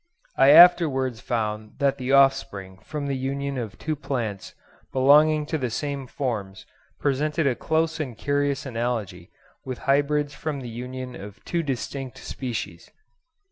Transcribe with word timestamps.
I 0.35 0.49
afterwards 0.49 1.19
found 1.19 1.77
that 1.77 1.99
the 1.99 2.11
offspring 2.11 2.79
from 2.79 3.05
the 3.05 3.15
union 3.15 3.59
of 3.59 3.77
two 3.77 3.95
plants 3.95 4.55
belonging 4.91 5.45
to 5.45 5.59
the 5.59 5.69
same 5.69 6.07
forms 6.07 6.65
presented 6.99 7.45
a 7.45 7.53
close 7.53 7.99
and 7.99 8.17
curious 8.17 8.65
analogy 8.65 9.29
with 9.63 9.77
hybrids 9.85 10.33
from 10.33 10.61
the 10.61 10.69
union 10.69 11.15
of 11.15 11.45
two 11.45 11.61
distinct 11.61 12.17
species. 12.17 12.89